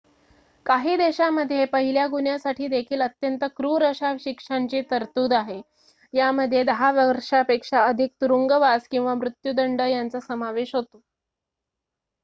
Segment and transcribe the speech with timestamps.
[0.65, 5.61] काही देशामध्ये पहिल्या गुन्ह्यासाठी देखील अत्यंत क्रूर अशा शिक्षांची तरतूद आहे
[6.13, 11.01] यामध्ये 10 वर्षापेक्षा अधिक तुरुंगवास किंवा मृत्युदंड यांचा समावेश होतो